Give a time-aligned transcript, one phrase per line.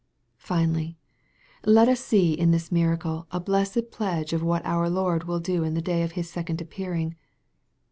[0.39, 0.97] Finally,
[1.63, 5.63] et us see in this miracle a blessed pledge of what our Lord will do
[5.63, 7.17] in the day of His second appear ing.